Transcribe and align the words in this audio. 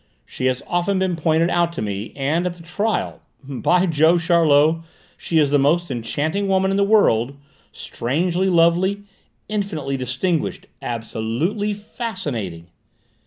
She 0.25 0.47
has 0.47 0.63
often 0.65 0.97
been 0.97 1.15
pointed 1.15 1.51
out 1.51 1.71
to 1.73 1.81
me: 1.83 2.11
and 2.15 2.47
at 2.47 2.53
the 2.53 2.63
trial 2.63 3.21
By 3.43 3.85
Jove, 3.85 4.23
Charlot, 4.23 4.77
she 5.15 5.37
is 5.37 5.51
the 5.51 5.59
most 5.59 5.91
enchanting 5.91 6.47
woman 6.47 6.71
in 6.71 6.77
the 6.77 6.83
world: 6.83 7.35
strangely 7.71 8.49
lovely, 8.49 9.03
infinitely 9.47 9.97
distinguished, 9.97 10.65
absolutely 10.81 11.75
fascinating!" 11.75 12.65